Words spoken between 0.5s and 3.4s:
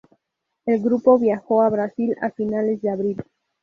El grupo viajó a Brasil a finales de abril.